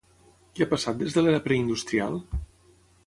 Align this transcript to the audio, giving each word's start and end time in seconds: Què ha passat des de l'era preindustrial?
Què 0.59 0.65
ha 0.65 0.71
passat 0.71 0.97
des 1.01 1.17
de 1.17 1.23
l'era 1.25 1.43
preindustrial? 1.49 2.19